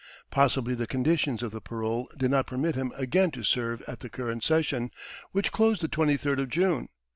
Possibly 0.31 0.73
the 0.73 0.87
conditions 0.87 1.43
of 1.43 1.51
the 1.51 1.61
parole 1.61 2.09
did 2.17 2.31
not 2.31 2.47
permit 2.47 2.73
him 2.73 2.91
again 2.95 3.29
to 3.33 3.43
serve 3.43 3.83
at 3.87 3.99
the 3.99 4.09
current 4.09 4.43
session, 4.43 4.89
which 5.31 5.51
closed 5.51 5.79
the 5.83 5.87
twenty 5.87 6.17
third 6.17 6.39
of 6.39 6.49
June. 6.49 6.89